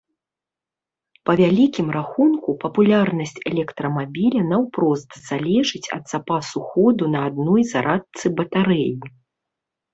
Па 1.29 1.33
вялікім 1.41 1.87
рахунку, 1.97 2.49
папулярнасць 2.63 3.37
электрамабіля 3.53 4.41
наўпрост 4.53 5.09
залежыць 5.29 5.85
ад 6.01 6.11
запасу 6.15 6.59
ходу 6.73 7.03
на 7.15 7.19
адной 7.31 7.61
зарадцы 7.77 8.25
батарэі. 8.43 8.93